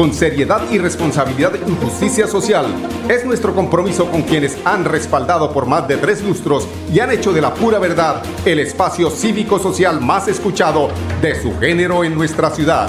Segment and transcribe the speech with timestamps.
[0.00, 2.64] con seriedad y responsabilidad en justicia social.
[3.06, 7.34] Es nuestro compromiso con quienes han respaldado por más de tres lustros y han hecho
[7.34, 10.88] de la pura verdad el espacio cívico-social más escuchado
[11.20, 12.88] de su género en nuestra ciudad.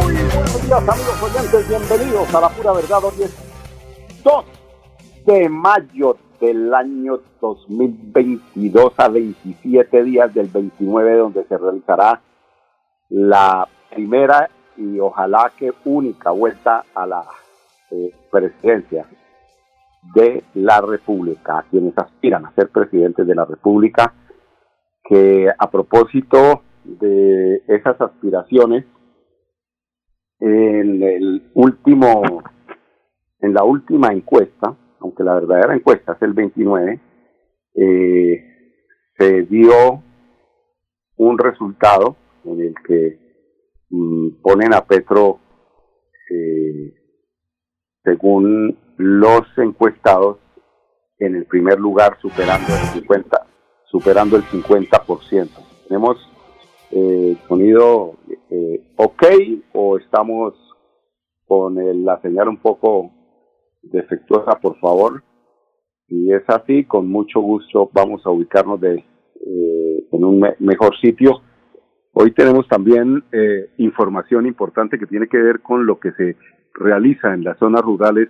[0.00, 2.98] Muy buenos días amigos oyentes, bienvenidos a la pura verdad.
[3.02, 3.34] Hoy es
[4.22, 4.44] 2
[5.26, 12.20] de mayo del año 2022 a 27 días del 29 donde se realizará
[13.08, 17.24] la primera y ojalá que única vuelta a la
[17.90, 19.06] eh, presidencia
[20.14, 24.14] de la República, a quienes aspiran a ser presidentes de la República,
[25.04, 28.84] que a propósito de esas aspiraciones,
[30.40, 32.42] en el último,
[33.40, 37.00] en la última encuesta, aunque la verdadera encuesta es el 29,
[37.74, 38.44] eh,
[39.16, 40.02] se dio
[41.16, 43.18] un resultado en el que
[43.90, 45.40] mm, ponen a Petro,
[46.30, 46.94] eh,
[48.04, 50.38] según los encuestados,
[51.18, 53.46] en el primer lugar superando el 50,
[53.86, 55.48] superando el 50%.
[55.88, 56.16] Tenemos
[56.90, 58.14] eh, sonido
[58.50, 59.24] eh, ok
[59.72, 60.54] o estamos
[61.46, 63.10] con el, la señal un poco
[63.82, 65.22] defectuosa, por favor.
[66.06, 71.42] Si es así, con mucho gusto vamos a ubicarnos de, eh, en un mejor sitio.
[72.12, 76.36] Hoy tenemos también eh, información importante que tiene que ver con lo que se
[76.74, 78.28] realiza en las zonas rurales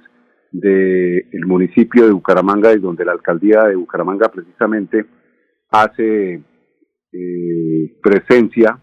[0.50, 5.06] del municipio de Bucaramanga y donde la alcaldía de Bucaramanga precisamente
[5.70, 6.42] hace
[7.12, 8.78] eh, presencia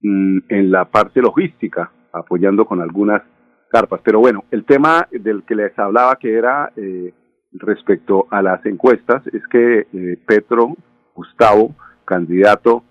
[0.00, 3.22] mm, en la parte logística, apoyando con algunas
[3.70, 4.00] carpas.
[4.04, 7.12] Pero bueno, el tema del que les hablaba que era eh,
[7.52, 10.74] respecto a las encuestas es que eh, Petro,
[11.14, 12.84] Gustavo, candidato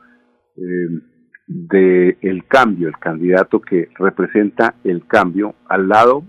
[0.58, 1.02] eh,
[1.48, 6.24] de el cambio, el candidato que representa el cambio, al lado,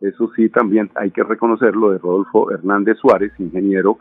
[0.00, 3.98] eso sí también hay que reconocerlo, de Rodolfo Hernández Suárez, ingeniero,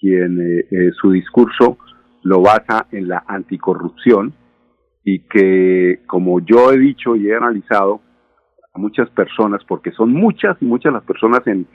[0.00, 1.78] quien eh, eh, su discurso
[2.22, 4.34] lo basa en la anticorrupción
[5.04, 8.00] y que, como yo he dicho y he analizado,
[8.74, 11.66] a muchas personas, porque son muchas y muchas las personas en,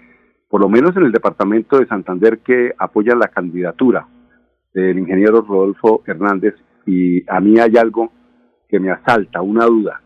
[0.50, 4.08] por lo menos en el departamento de Santander, que apoyan la candidatura
[4.74, 6.56] del ingeniero Rodolfo Hernández
[6.86, 8.12] y a mí hay algo
[8.68, 10.02] que me asalta, una duda.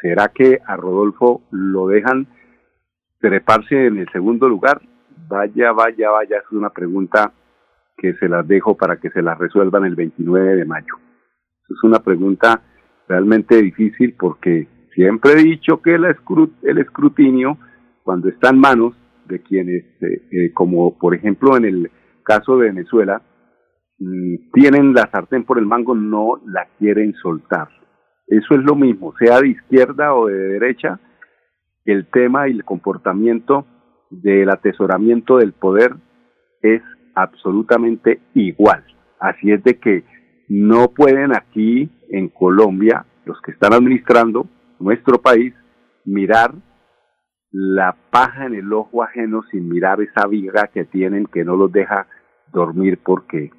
[0.00, 2.26] ¿Será que a Rodolfo lo dejan
[3.20, 4.80] treparse en el segundo lugar?
[5.28, 7.32] Vaya, vaya, vaya, es una pregunta
[7.96, 10.94] que se las dejo para que se la resuelvan el 29 de mayo.
[11.68, 12.62] Es una pregunta
[13.08, 16.06] realmente difícil porque Siempre he dicho que el,
[16.76, 17.56] escrutinio,
[18.02, 18.94] cuando está en manos
[19.26, 21.90] de quienes, eh, eh, como por ejemplo en el
[22.24, 23.22] caso de Venezuela,
[24.00, 27.68] mm, tienen la sartén por el mango, no la quieren soltar.
[28.26, 30.98] Eso es lo mismo, sea de izquierda o de derecha,
[31.84, 33.66] el tema y el comportamiento
[34.10, 35.94] del atesoramiento del poder
[36.60, 36.82] es
[37.14, 38.84] absolutamente igual.
[39.20, 40.02] Así es de que
[40.48, 45.54] no pueden aquí en Colombia, los que están administrando, nuestro país
[46.04, 46.54] mirar
[47.50, 51.72] la paja en el ojo ajeno sin mirar esa viga que tienen que no los
[51.72, 52.06] deja
[52.52, 53.50] dormir porque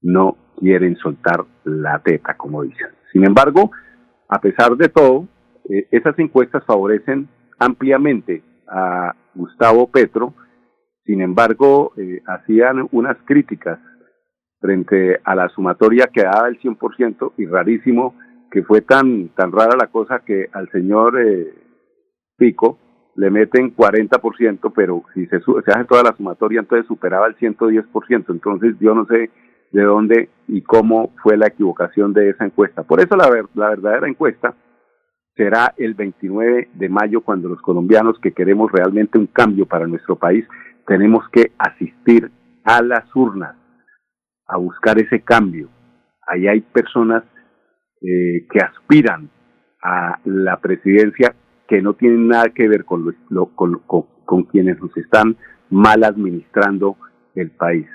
[0.00, 2.88] no quieren soltar la teta, como dicen.
[3.12, 3.70] Sin embargo,
[4.28, 5.28] a pesar de todo,
[5.68, 10.34] eh, esas encuestas favorecen ampliamente a Gustavo Petro,
[11.04, 13.78] sin embargo, eh, hacían unas críticas
[14.60, 18.14] frente a la sumatoria que daba el 100% y rarísimo
[18.50, 21.54] que fue tan, tan rara la cosa que al señor eh,
[22.36, 22.78] Pico
[23.16, 28.24] le meten 40%, pero si se, se hace toda la sumatoria, entonces superaba el 110%.
[28.28, 29.30] Entonces yo no sé
[29.72, 32.84] de dónde y cómo fue la equivocación de esa encuesta.
[32.84, 34.54] Por eso la, la verdadera encuesta
[35.36, 40.16] será el 29 de mayo cuando los colombianos que queremos realmente un cambio para nuestro
[40.16, 40.46] país
[40.86, 42.30] tenemos que asistir
[42.64, 43.54] a las urnas
[44.46, 45.68] a buscar ese cambio.
[46.26, 47.22] Ahí hay personas
[48.00, 49.30] eh, que aspiran
[49.82, 51.34] a la presidencia
[51.66, 55.36] que no tienen nada que ver con, con, quienes nos están
[55.70, 56.96] mal administrando
[57.34, 57.86] el país.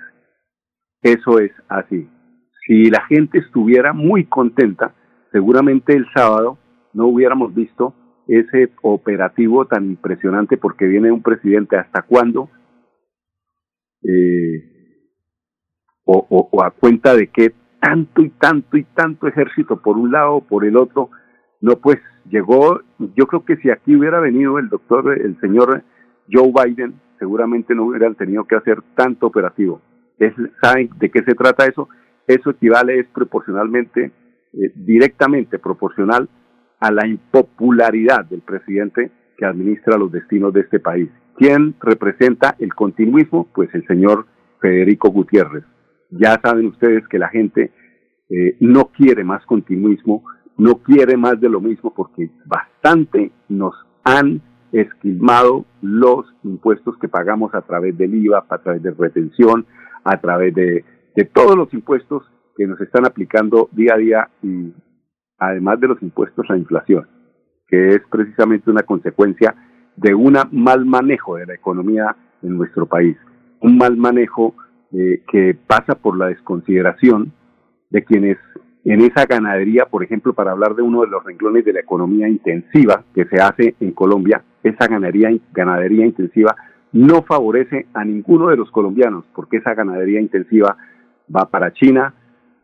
[1.01, 2.07] Eso es así.
[2.65, 4.93] Si la gente estuviera muy contenta,
[5.31, 6.57] seguramente el sábado
[6.93, 7.93] no hubiéramos visto
[8.27, 12.49] ese operativo tan impresionante porque viene un presidente hasta cuándo
[14.03, 14.73] eh,
[16.05, 20.39] o, o, a cuenta de qué tanto y tanto y tanto ejército por un lado
[20.39, 21.09] por el otro.
[21.59, 21.97] No, pues
[22.29, 25.83] llegó, yo creo que si aquí hubiera venido el doctor, el señor
[26.31, 29.81] Joe Biden, seguramente no hubieran tenido que hacer tanto operativo.
[30.17, 31.89] Es, ¿Saben de qué se trata eso?
[32.25, 34.11] Eso equivale es proporcionalmente
[34.53, 36.29] eh, directamente proporcional
[36.79, 41.09] a la impopularidad del presidente que administra los destinos de este país.
[41.35, 43.49] ¿Quién representa el continuismo?
[43.53, 44.25] Pues el señor
[44.61, 45.65] Federico Gutiérrez.
[46.19, 47.71] Ya saben ustedes que la gente
[48.29, 50.23] eh, no quiere más continuismo,
[50.57, 53.73] no quiere más de lo mismo porque bastante nos
[54.03, 59.65] han esquilmado los impuestos que pagamos a través del IVA, a través de retención,
[60.03, 60.83] a través de,
[61.33, 62.23] todos los impuestos
[62.57, 64.73] que nos están aplicando día a día y
[65.37, 67.07] además de los impuestos a inflación,
[67.67, 69.55] que es precisamente una consecuencia
[69.95, 73.15] de un mal manejo de la economía en nuestro país,
[73.61, 74.55] un mal manejo
[74.93, 77.33] eh, que pasa por la desconsideración
[77.89, 78.37] de quienes
[78.85, 82.27] en esa ganadería, por ejemplo, para hablar de uno de los renglones de la economía
[82.27, 86.55] intensiva que se hace en Colombia, esa ganadería, ganadería intensiva
[86.91, 90.77] no favorece a ninguno de los colombianos, porque esa ganadería intensiva
[91.33, 92.13] va para China,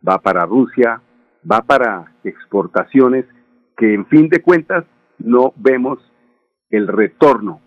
[0.07, 1.01] va para Rusia,
[1.49, 3.25] va para exportaciones
[3.77, 4.85] que en fin de cuentas
[5.17, 5.99] no vemos
[6.69, 7.61] el retorno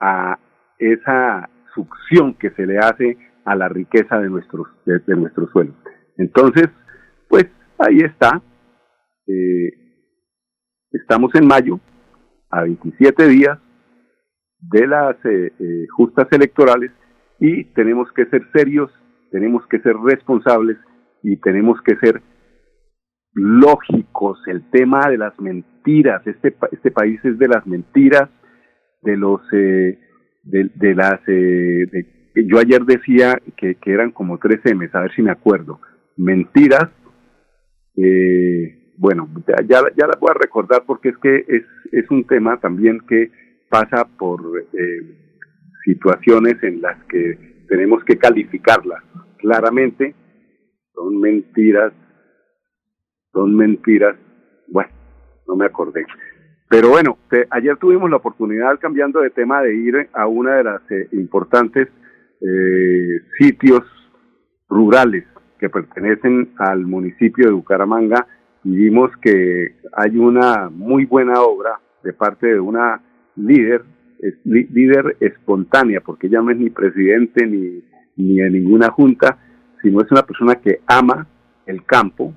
[0.00, 0.38] a
[0.78, 5.74] esa succión que se le hace a la riqueza de nuestros, de, nuestro suelo.
[6.16, 6.68] Entonces,
[7.28, 7.46] pues
[7.78, 8.42] ahí está.
[9.26, 9.70] Eh,
[10.92, 11.80] estamos en mayo,
[12.50, 13.58] a 27 días
[14.60, 16.90] de las eh, eh, justas electorales
[17.38, 18.90] y tenemos que ser serios,
[19.30, 20.76] tenemos que ser responsables
[21.22, 22.22] y tenemos que ser
[23.32, 24.40] lógicos.
[24.46, 28.28] El tema de las mentiras, este, este país es de las mentiras,
[29.02, 29.98] de los, eh,
[30.42, 31.86] de, las, eh,
[32.46, 35.80] yo ayer decía que, que, eran como tres M's, a ver si me acuerdo.
[36.16, 36.90] Mentiras,
[37.96, 42.58] eh, bueno, ya, ya la voy a recordar porque es que es, es un tema
[42.58, 43.30] también que
[43.68, 44.40] pasa por
[44.72, 45.16] eh,
[45.84, 49.02] situaciones en las que tenemos que calificarlas
[49.38, 50.14] claramente.
[50.94, 51.92] Son mentiras,
[53.32, 54.16] son mentiras.
[54.66, 54.90] Bueno,
[55.46, 56.04] no me acordé.
[56.68, 57.16] Pero bueno,
[57.50, 61.88] ayer tuvimos la oportunidad, cambiando de tema, de ir a una de las eh, importantes
[62.40, 63.82] eh, sitios
[64.68, 65.24] rurales
[65.58, 68.26] que pertenecen al municipio de Bucaramanga
[68.64, 73.00] y vimos que hay una muy buena obra de parte de una
[73.36, 73.84] líder,
[74.44, 77.82] líder espontánea, porque ella no es ni presidente ni,
[78.16, 79.38] ni en ninguna junta,
[79.82, 81.26] sino es una persona que ama
[81.66, 82.34] el campo,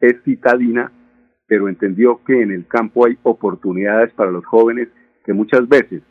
[0.00, 0.90] es citadina
[1.46, 4.88] pero entendió que en el campo hay oportunidades para los jóvenes
[5.24, 6.02] que muchas veces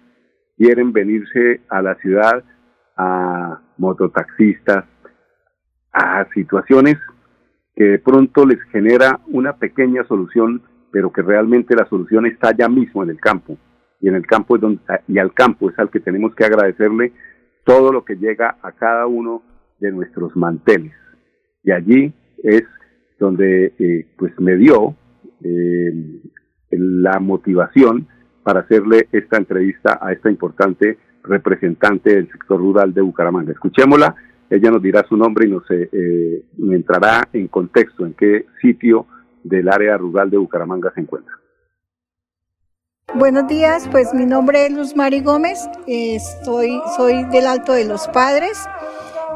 [0.57, 2.43] quieren venirse a la ciudad
[2.95, 4.85] a mototaxistas,
[5.91, 6.97] a situaciones
[7.75, 10.61] que de pronto les genera una pequeña solución,
[10.91, 13.57] pero que realmente la solución está allá mismo en el campo.
[13.99, 17.13] Y en el campo es donde, y al campo es al que tenemos que agradecerle
[17.65, 19.43] todo lo que llega a cada uno
[19.79, 20.93] de nuestros manteles.
[21.63, 22.13] Y allí
[22.43, 22.63] es
[23.19, 24.95] donde eh, pues me dio
[25.43, 26.21] eh,
[26.71, 28.07] la motivación
[28.43, 30.97] para hacerle esta entrevista a esta importante
[31.27, 33.51] representante del sector rural de Bucaramanga.
[33.51, 34.15] Escuchémosla,
[34.49, 39.07] ella nos dirá su nombre y nos eh, eh, entrará en contexto en qué sitio
[39.43, 41.33] del área rural de Bucaramanga se encuentra.
[43.13, 48.07] Buenos días, pues mi nombre es Luz Mari Gómez, estoy, soy del Alto de los
[48.09, 48.67] Padres.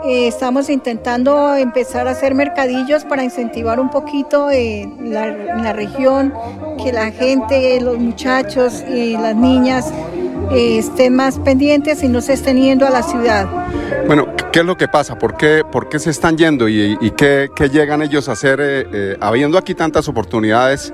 [0.04, 6.34] Eh, estamos intentando empezar a hacer mercadillos para incentivar un poquito eh, la, región,
[6.82, 9.94] que la gente, los muchachos y las niñas
[10.52, 13.48] estén más pendientes y no se estén yendo a la ciudad.
[14.08, 15.18] Bueno, ¿qué es lo que pasa?
[15.18, 19.76] ¿Por qué, por qué se están yendo y, qué, llegan ellos a hacer, habiendo aquí
[19.76, 20.94] tantas oportunidades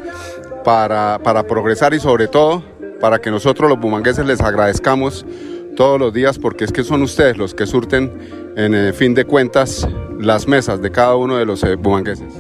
[0.64, 2.64] para, para progresar y sobre todo
[3.00, 5.26] para que nosotros los bumangueses les agradezcamos
[5.76, 8.12] todos los días porque es que son ustedes los que surten
[8.56, 9.88] en fin de cuentas
[10.20, 12.34] las mesas de cada uno de los eh, bumangueses.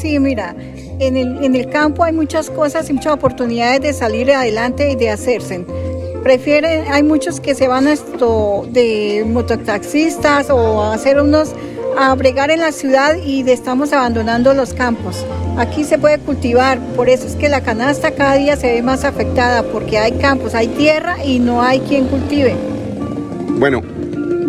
[0.00, 0.54] Sí, mira,
[0.98, 4.96] en el, en el campo hay muchas cosas y muchas oportunidades de salir adelante y
[4.96, 5.64] de hacerse.
[6.26, 11.54] Prefieren, hay muchos que se van a esto de mototaxistas o a hacer unos
[11.96, 15.24] a bregar en la ciudad y estamos abandonando los campos.
[15.56, 19.04] Aquí se puede cultivar, por eso es que la canasta cada día se ve más
[19.04, 22.56] afectada, porque hay campos, hay tierra y no hay quien cultive.
[23.50, 23.82] Bueno,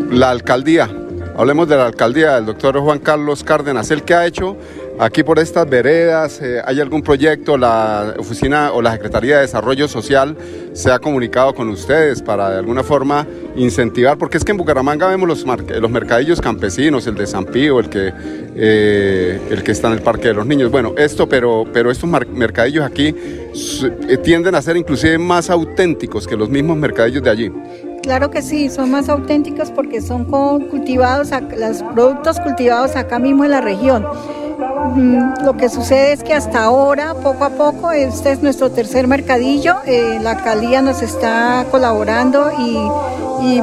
[0.09, 0.89] la alcaldía,
[1.35, 4.57] hablemos de la alcaldía del doctor Juan Carlos Cárdenas, el que ha hecho
[4.99, 7.57] aquí por estas veredas, eh, ¿hay algún proyecto?
[7.57, 10.35] La oficina o la Secretaría de Desarrollo Social
[10.73, 15.07] se ha comunicado con ustedes para de alguna forma incentivar, porque es que en Bucaramanga
[15.07, 18.13] vemos los, los mercadillos campesinos, el de San el que,
[18.55, 20.71] eh, el que está en el Parque de los Niños.
[20.71, 23.15] Bueno, esto, pero, pero estos mercadillos aquí
[24.07, 27.51] eh, tienden a ser inclusive más auténticos que los mismos mercadillos de allí.
[28.03, 33.51] Claro que sí, son más auténticos porque son cultivados, los productos cultivados acá mismo en
[33.51, 34.05] la región.
[34.57, 39.07] Mm, lo que sucede es que hasta ahora, poco a poco, este es nuestro tercer
[39.07, 39.77] mercadillo.
[39.85, 42.77] Eh, la alcaldía nos está colaborando y,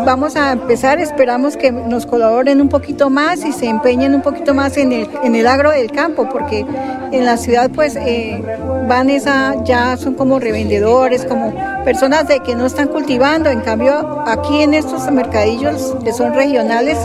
[0.05, 0.99] vamos a empezar.
[0.99, 5.09] Esperamos que nos colaboren un poquito más y se empeñen un poquito más en el,
[5.25, 6.65] el agro del campo, porque
[7.13, 8.43] en la ciudad, pues, eh,
[8.89, 11.53] van esa, ya son como revendedores, como
[11.85, 13.51] personas de que no están cultivando.
[13.51, 16.99] En cambio, aquí en estos mercadillos que son regionales,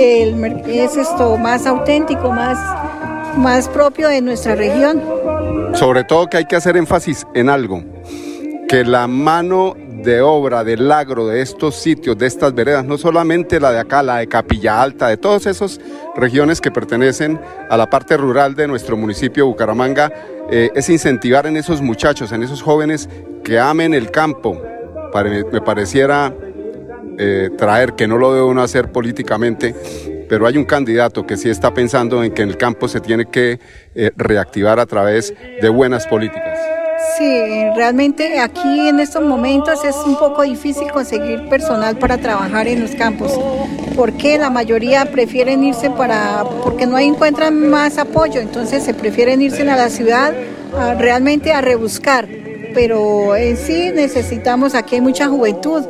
[0.00, 2.58] es esto más auténtico, más,
[3.36, 5.02] más propio de nuestra región.
[5.74, 7.82] Sobre todo que hay que hacer énfasis en algo,
[8.68, 13.60] que la mano de obra del agro de estos sitios, de estas veredas, no solamente
[13.60, 15.80] la de acá, la de Capilla Alta, de todas esas
[16.16, 20.12] regiones que pertenecen a la parte rural de nuestro municipio Bucaramanga,
[20.50, 23.08] eh, es incentivar en esos muchachos, en esos jóvenes
[23.44, 24.60] que amen el campo.
[25.52, 26.32] me pareciera
[27.18, 29.74] eh, traer, que no lo debe uno hacer políticamente,
[30.30, 33.58] pero hay un candidato que sí está pensando en que el campo se tiene que
[33.96, 36.56] eh, reactivar a través de buenas políticas.
[37.18, 42.80] Sí, realmente aquí en estos momentos es un poco difícil conseguir personal para trabajar en
[42.80, 43.32] los campos,
[43.96, 49.68] porque la mayoría prefieren irse para, porque no encuentran más apoyo, entonces se prefieren irse
[49.68, 50.32] a la ciudad
[50.96, 52.28] realmente a rebuscar,
[52.72, 55.84] pero en sí necesitamos, aquí hay mucha juventud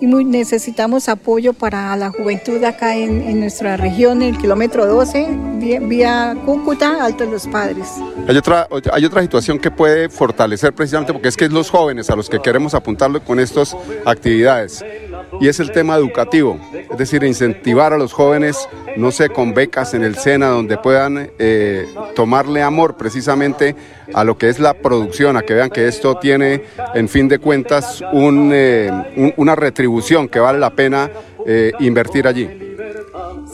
[0.00, 5.28] y necesitamos apoyo para la juventud acá en, nuestra región, en el kilómetro 12,
[5.82, 7.86] vía, Cúcuta, Alto de los Padres.
[8.28, 12.10] Hay otra, hay otra situación que puede fortalecer precisamente, porque es que es los jóvenes
[12.10, 14.84] a los que queremos apuntarlo con estas actividades,
[15.40, 19.94] y es el tema educativo, es decir, incentivar a los jóvenes, no sé, con becas
[19.94, 23.74] en el SENA, donde puedan eh, tomarle amor precisamente
[24.14, 26.64] a lo que es la producción, a que vean que esto tiene,
[26.94, 28.90] en fin de cuentas, eh,
[29.36, 31.10] una retribución que vale la pena
[31.46, 32.48] eh, invertir allí.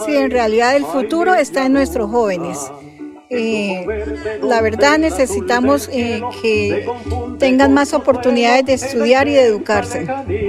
[0.04, 2.58] Sí, en realidad el futuro está en nuestros jóvenes.
[3.34, 3.86] Eh,
[4.42, 6.86] la verdad necesitamos eh, que
[7.38, 10.06] tengan más oportunidades de estudiar y de educarse.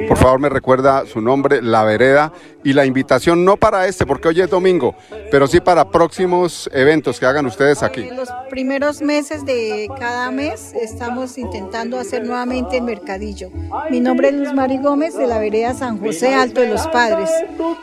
[0.07, 4.27] Por favor, me recuerda su nombre, La Vereda, y la invitación no para este, porque
[4.27, 4.95] hoy es domingo,
[5.31, 8.01] pero sí para próximos eventos que hagan ustedes aquí.
[8.01, 13.49] En los primeros meses de cada mes estamos intentando hacer nuevamente el mercadillo.
[13.89, 17.29] Mi nombre es Luz Mari Gómez de la Vereda San José Alto de los Padres,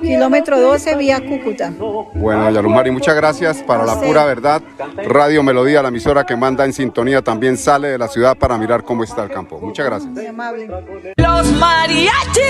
[0.00, 1.72] kilómetro 12 vía Cúcuta.
[2.14, 4.62] Bueno, doña Luz Mari, muchas gracias para la pura verdad.
[4.96, 8.84] Radio Melodía, la emisora que manda en sintonía, también sale de la ciudad para mirar
[8.84, 9.60] cómo está el campo.
[9.60, 10.12] Muchas gracias.
[10.12, 10.68] Muy amable.
[11.16, 12.40] Los mariachis.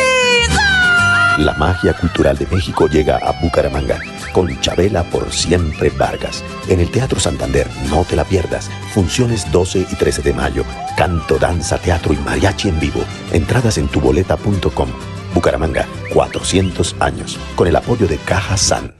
[1.38, 3.98] La magia cultural de México llega a Bucaramanga
[4.32, 6.44] con Chabela por siempre Vargas.
[6.68, 8.70] En el Teatro Santander, no te la pierdas.
[8.92, 10.64] Funciones 12 y 13 de mayo.
[10.96, 13.00] Canto, danza, teatro y mariachi en vivo.
[13.32, 14.88] Entradas en tuboleta.com.
[15.34, 17.38] Bucaramanga, 400 años.
[17.56, 18.99] Con el apoyo de Caja San.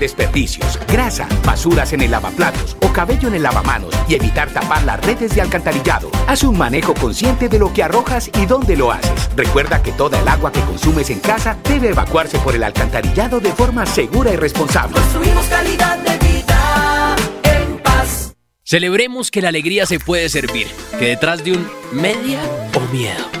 [0.01, 4.99] desperdicios, grasa, basuras en el lavaplatos o cabello en el lavamanos y evitar tapar las
[5.05, 6.11] redes de alcantarillado.
[6.27, 9.29] Haz un manejo consciente de lo que arrojas y dónde lo haces.
[9.37, 13.51] Recuerda que toda el agua que consumes en casa debe evacuarse por el alcantarillado de
[13.51, 14.99] forma segura y responsable.
[14.99, 18.33] Construimos calidad de vida en paz.
[18.63, 20.67] Celebremos que la alegría se puede servir,
[20.97, 22.41] que detrás de un media
[22.75, 23.40] o miedo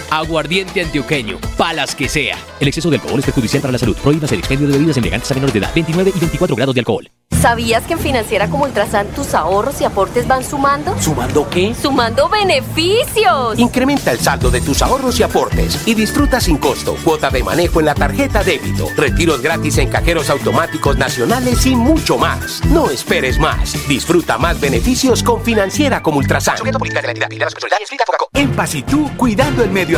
[0.11, 2.37] Aguardiente antioqueño, palas que sea.
[2.59, 3.95] El exceso de alcohol es perjudicial para la salud.
[3.95, 5.71] Prohíbas el expendio de bebidas elegantes a menores de edad.
[5.73, 7.09] 29 y 24 grados de alcohol.
[7.41, 10.95] ¿Sabías que en Financiera como Ultrasan tus ahorros y aportes van sumando?
[11.01, 11.73] ¿Sumando qué?
[11.73, 13.57] ¡Sumando beneficios!
[13.57, 17.79] Incrementa el saldo de tus ahorros y aportes y disfruta sin costo cuota de manejo
[17.79, 22.63] en la tarjeta débito, retiros gratis en cajeros automáticos nacionales y mucho más.
[22.65, 23.73] No esperes más.
[23.87, 26.57] Disfruta más beneficios con Financiera como Ultrasan.
[28.33, 29.97] En Paz y tú, cuidando el medio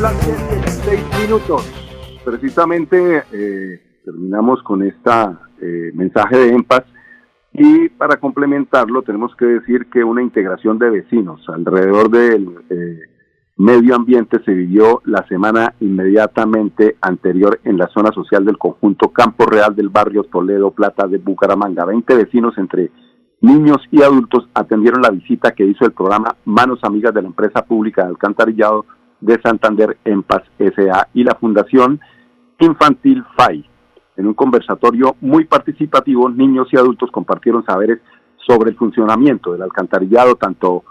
[0.00, 1.62] las 16 minutos.
[2.24, 6.84] Precisamente eh, terminamos con esta eh, mensaje de EMPAS
[7.52, 13.00] y para complementarlo tenemos que decir que una integración de vecinos alrededor del eh,
[13.58, 19.44] medio ambiente se vivió la semana inmediatamente anterior en la zona social del conjunto Campo
[19.44, 21.84] Real del barrio Toledo Plata de Bucaramanga.
[21.84, 22.90] Veinte vecinos entre
[23.42, 27.62] niños y adultos atendieron la visita que hizo el programa Manos Amigas de la empresa
[27.66, 28.86] pública de alcantarillado
[29.20, 32.00] de Santander en Paz SA y la Fundación
[32.58, 33.68] Infantil FAI.
[34.16, 38.00] En un conversatorio muy participativo, niños y adultos compartieron saberes
[38.46, 40.84] sobre el funcionamiento del alcantarillado, tanto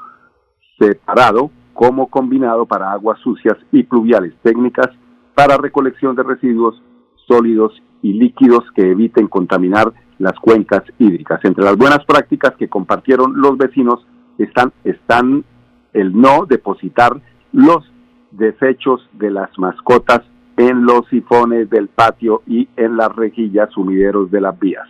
[0.79, 4.89] separado como combinado para aguas sucias y pluviales, técnicas
[5.36, 6.81] para recolección de residuos
[7.27, 11.39] sólidos y líquidos que eviten contaminar las cuencas hídricas.
[11.43, 14.05] Entre las buenas prácticas que compartieron los vecinos
[14.38, 15.45] están, están
[15.93, 17.21] el no depositar
[17.51, 17.89] los
[18.31, 20.21] desechos de las mascotas
[20.57, 24.88] en los sifones del patio y en las rejillas sumideros de las vías.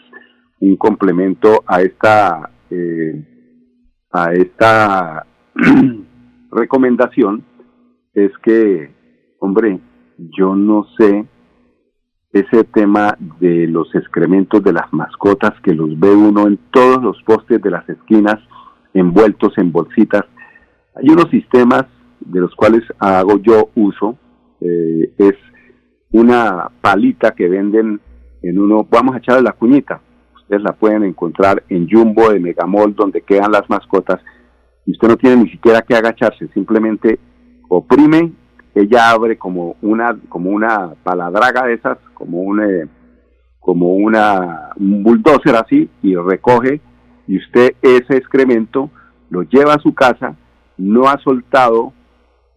[0.59, 3.23] Un complemento a esta eh,
[4.11, 5.25] a esta
[6.51, 7.43] recomendación
[8.13, 8.91] es que,
[9.39, 9.79] hombre,
[10.17, 11.25] yo no sé
[12.31, 17.21] ese tema de los excrementos de las mascotas que los ve uno en todos los
[17.23, 18.37] postes de las esquinas
[18.93, 20.25] envueltos en bolsitas.
[20.95, 21.85] Hay unos sistemas
[22.19, 24.17] de los cuales hago yo uso,
[24.61, 25.35] eh, es
[26.11, 27.99] una palita que venden
[28.41, 30.01] en uno, vamos a echarle la cuñita,
[30.35, 34.19] ustedes la pueden encontrar en Jumbo de Megamol donde quedan las mascotas
[34.85, 37.19] y usted no tiene ni siquiera que agacharse, simplemente
[37.67, 38.31] oprime,
[38.73, 42.87] ella abre como una como una paladraga de esas, como un eh,
[43.59, 46.81] como una un bulldozer así y recoge
[47.27, 48.89] y usted ese excremento
[49.29, 50.35] lo lleva a su casa,
[50.77, 51.93] no ha soltado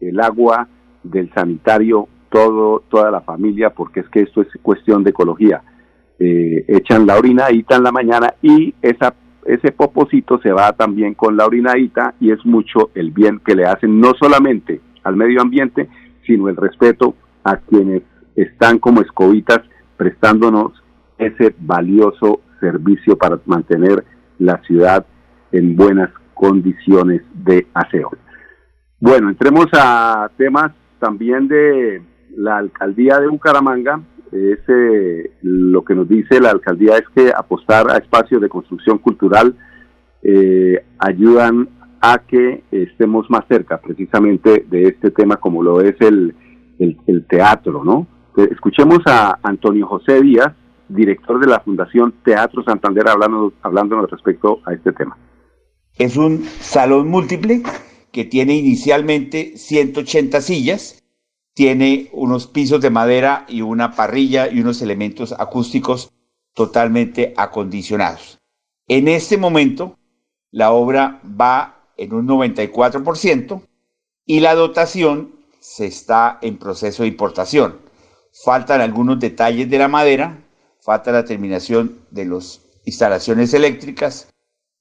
[0.08, 0.68] el agua
[1.02, 5.62] del sanitario todo toda la familia porque es que esto es cuestión de ecología.
[6.18, 11.36] Eh, echan la orinadita en la mañana y esa ese popocito se va también con
[11.36, 15.88] la orinadita y es mucho el bien que le hacen no solamente al medio ambiente,
[16.26, 18.02] sino el respeto a quienes
[18.36, 19.60] están como escobitas
[19.96, 20.72] prestándonos
[21.18, 24.04] ese valioso servicio para mantener
[24.38, 25.04] la ciudad
[25.50, 28.10] en buenas condiciones de aseo.
[29.02, 32.00] Bueno, entremos a temas también de
[32.36, 34.00] la alcaldía de Bucaramanga.
[34.30, 39.56] Ese, lo que nos dice la alcaldía es que apostar a espacios de construcción cultural
[40.22, 41.68] eh, ayudan
[42.00, 46.36] a que estemos más cerca precisamente de este tema como lo es el,
[46.78, 48.06] el, teatro, ¿no?
[48.36, 50.52] Eh, escuchemos a Antonio José Díaz,
[50.88, 55.18] director de la Fundación Teatro Santander, hablando, hablándonos respecto a este tema.
[55.98, 57.64] Es un salón múltiple
[58.12, 61.03] que tiene inicialmente 180 sillas,
[61.55, 66.12] tiene unos pisos de madera y una parrilla y unos elementos acústicos
[66.55, 68.38] totalmente acondicionados.
[68.88, 69.98] En este momento,
[70.51, 73.62] la obra va en un 94%
[74.27, 77.79] y la dotación se está en proceso de importación.
[78.44, 80.42] Faltan algunos detalles de la madera,
[80.81, 84.32] falta la terminación de las instalaciones eléctricas,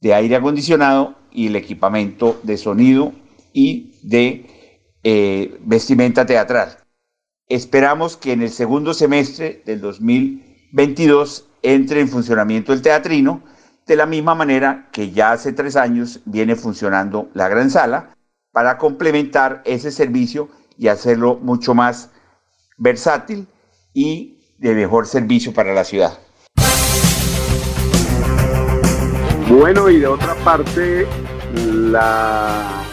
[0.02, 3.14] de aire acondicionado y el equipamiento de sonido
[3.54, 4.46] y de
[5.04, 6.78] eh, vestimenta teatral.
[7.48, 13.44] Esperamos que en el segundo semestre del 2022 entre en funcionamiento el teatrino
[13.86, 18.16] de la misma manera que ya hace tres años viene funcionando la gran sala
[18.52, 22.10] para complementar ese servicio y hacerlo mucho más
[22.78, 23.48] versátil
[23.94, 26.18] y de mejor servicio para la ciudad.
[29.52, 31.06] Bueno, y de otra parte,
[31.92, 32.84] la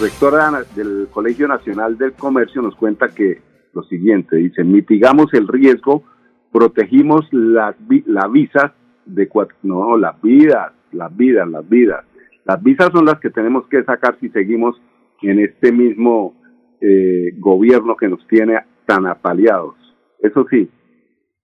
[0.00, 3.42] rectora del Colegio Nacional del Comercio nos cuenta que
[3.74, 6.02] lo siguiente, dice, mitigamos el riesgo,
[6.50, 8.72] protegimos las, las visas
[9.04, 9.28] de
[9.62, 12.06] no, las vidas, las vidas, las vidas.
[12.46, 14.80] Las visas son las que tenemos que sacar si seguimos
[15.20, 16.40] en este mismo
[16.80, 19.74] eh, gobierno que nos tiene tan apaleados.
[20.20, 20.70] Eso sí,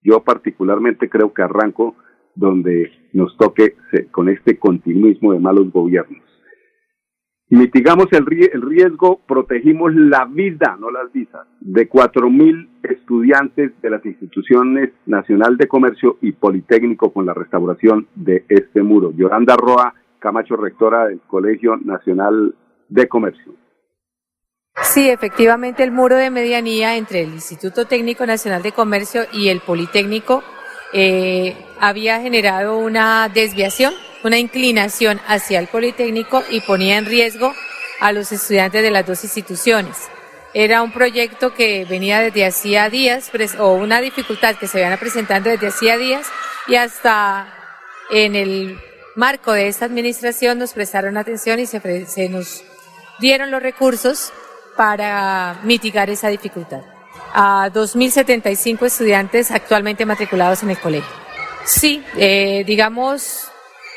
[0.03, 1.95] yo particularmente creo que arranco
[2.37, 3.75] donde nos toque
[4.11, 6.23] con este continuismo de malos gobiernos.
[7.49, 14.89] Mitigamos el, riesgo, protegimos la vida, no las visas, de 4.000 estudiantes de las instituciones
[15.05, 19.13] Nacional de Comercio y Politécnico con la restauración de este muro.
[19.15, 22.53] Yolanda Roa Camacho, rectora del Colegio Nacional
[22.89, 23.53] de Comercio.
[24.81, 29.61] Sí, efectivamente el muro de medianía entre el Instituto Técnico Nacional de Comercio y el
[29.61, 30.43] Politécnico
[30.93, 37.53] eh, había generado una desviación una inclinación hacia el Politécnico y ponía en riesgo
[37.99, 39.97] a los estudiantes de las dos instituciones.
[40.53, 45.49] Era un proyecto que venía desde hacía días, o una dificultad que se venía presentando
[45.49, 46.27] desde hacía días,
[46.67, 47.53] y hasta
[48.09, 48.79] en el
[49.15, 52.63] marco de esta administración nos prestaron atención y se, se nos
[53.19, 54.31] dieron los recursos
[54.75, 56.81] para mitigar esa dificultad.
[57.33, 61.09] A 2.075 estudiantes actualmente matriculados en el colegio.
[61.65, 63.51] Sí, eh, digamos,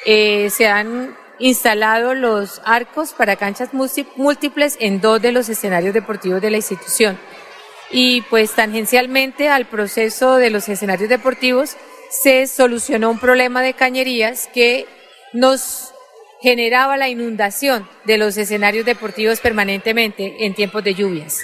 [0.04, 6.40] eh, se han instalado los arcos para canchas múltiples en dos de los escenarios deportivos
[6.42, 7.18] de la institución.
[7.90, 11.76] Y pues tangencialmente al proceso de los escenarios deportivos
[12.10, 14.86] se solucionó un problema de cañerías que
[15.32, 15.92] nos
[16.40, 21.40] generaba la inundación de los escenarios deportivos permanentemente en tiempos de lluvias.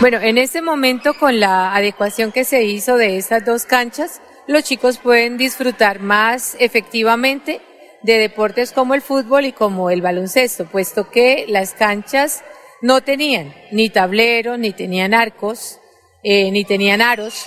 [0.00, 4.64] Bueno, en este momento con la adecuación que se hizo de estas dos canchas, los
[4.64, 7.60] chicos pueden disfrutar más efectivamente
[8.02, 12.44] de deportes como el fútbol y como el baloncesto, puesto que las canchas
[12.82, 15.80] no tenían ni tablero, ni tenían arcos,
[16.22, 17.46] eh, ni tenían aros,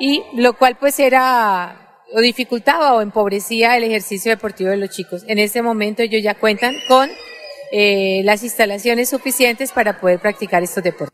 [0.00, 5.22] y lo cual pues era o dificultaba o empobrecía el ejercicio deportivo de los chicos.
[5.28, 7.08] En este momento ellos ya cuentan con
[7.70, 11.11] eh, las instalaciones suficientes para poder practicar estos deportes.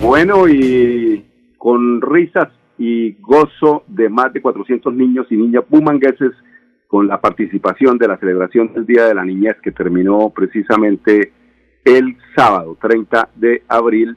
[0.00, 1.24] Bueno, y
[1.58, 6.32] con risas y gozo de más de 400 niños y niñas bumangueses
[6.86, 11.32] con la participación de la celebración del Día de la Niñez que terminó precisamente
[11.84, 14.16] el sábado 30 de abril.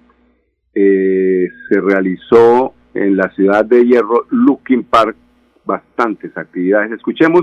[0.73, 5.15] Eh, se realizó en la ciudad de Hierro, Looking Park,
[5.65, 6.91] bastantes actividades.
[6.91, 7.41] Escuchemos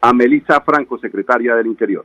[0.00, 2.04] a Melissa Franco, secretaria del Interior.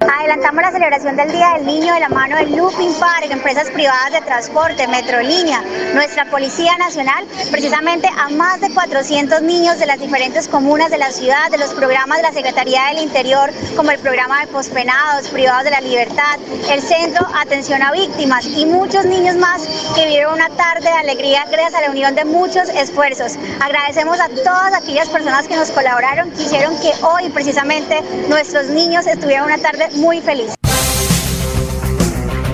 [0.00, 4.12] Adelantamos la celebración del Día del Niño de la mano del Looping Park, empresas privadas
[4.12, 10.48] de transporte, Metrolínea, nuestra Policía Nacional, precisamente a más de 400 niños de las diferentes
[10.48, 14.40] comunas de la ciudad, de los programas de la Secretaría del Interior, como el programa
[14.40, 16.38] de pospenados, privados de la libertad,
[16.70, 19.62] el Centro Atención a Víctimas y muchos niños más
[19.94, 23.34] que vivieron una tarde de alegría gracias a la unión de muchos esfuerzos.
[23.60, 29.06] Agradecemos a todas aquellas personas que nos colaboraron, que hicieron que hoy precisamente nuestros niños
[29.06, 30.54] estuvieran una tarde muy feliz.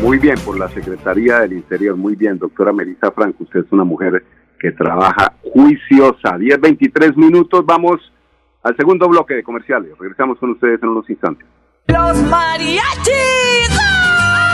[0.03, 1.97] Muy bien, por la Secretaría del Interior.
[1.97, 3.45] Muy bien, doctora Melissa Franco.
[3.45, 4.25] Usted es una mujer
[4.61, 6.37] que trabaja juiciosa.
[6.37, 7.65] 10.23 minutos.
[7.65, 8.13] Vamos
[8.63, 9.93] al segundo bloque de comerciales.
[9.99, 11.47] Regresamos con ustedes en unos instantes.
[11.89, 14.06] Los mariachis.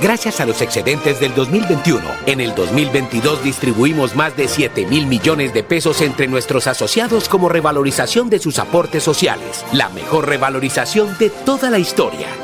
[0.00, 5.54] Gracias a los excedentes del 2021, en el 2022 distribuimos más de 7 mil millones
[5.54, 9.64] de pesos entre nuestros asociados como revalorización de sus aportes sociales.
[9.72, 12.43] La mejor revalorización de toda la historia.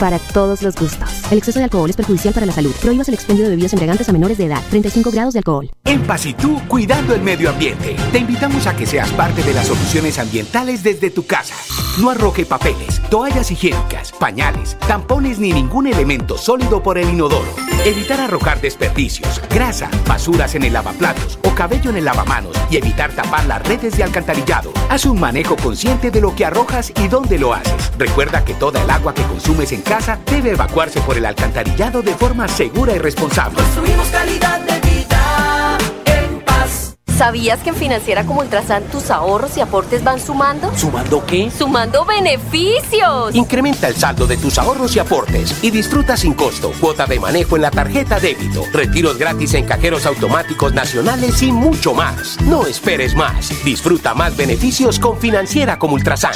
[0.00, 1.19] para todos los gustos.
[1.30, 2.74] El exceso de alcohol es perjudicial para la salud.
[2.82, 4.60] Prohíbas el expendio de bebidas embriagantes a menores de edad.
[4.68, 5.70] 35 grados de alcohol.
[5.84, 7.94] En Pasitú, cuidando el medio ambiente.
[8.10, 11.54] Te invitamos a que seas parte de las soluciones ambientales desde tu casa.
[12.00, 17.48] No arroje papeles, toallas higiénicas, pañales, tampones ni ningún elemento sólido por el inodoro.
[17.84, 23.12] Evitar arrojar desperdicios, grasa, basuras en el lavaplatos o cabello en el lavamanos y evitar
[23.12, 24.72] tapar las redes de alcantarillado.
[24.88, 27.90] Haz un manejo consciente de lo que arrojas y dónde lo haces.
[27.98, 32.14] Recuerda que toda el agua que consumes en casa debe evacuarse por el alcantarillado de
[32.14, 33.56] forma segura y responsable.
[33.56, 36.96] Construimos calidad de vida en paz.
[37.16, 40.74] ¿Sabías que en Financiera como Ultrasan tus ahorros y aportes van sumando?
[40.74, 41.50] ¿Sumando qué?
[41.50, 43.34] ¡Sumando beneficios!
[43.34, 47.56] Incrementa el saldo de tus ahorros y aportes y disfruta sin costo cuota de manejo
[47.56, 52.40] en la tarjeta débito, retiros gratis en cajeros automáticos nacionales y mucho más.
[52.40, 53.50] No esperes más.
[53.64, 56.32] Disfruta más beneficios con Financiera como Ultrasan.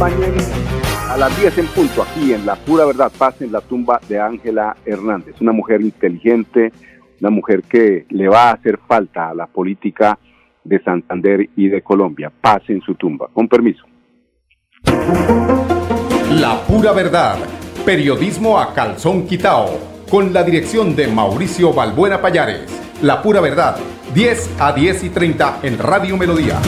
[0.00, 4.20] A las 10 en punto aquí en La Pura Verdad, paz en la tumba de
[4.20, 6.70] Ángela Hernández, una mujer inteligente,
[7.20, 10.18] una mujer que le va a hacer falta a la política
[10.64, 12.30] de Santander y de Colombia.
[12.40, 13.28] Paz en su tumba.
[13.32, 13.84] Con permiso.
[16.30, 17.38] La Pura Verdad,
[17.86, 19.78] periodismo a calzón quitao,
[20.10, 22.82] con la dirección de Mauricio Balbuena Payares.
[23.00, 23.76] La Pura Verdad,
[24.12, 26.60] 10 a 10 y 30 en Radio Melodía.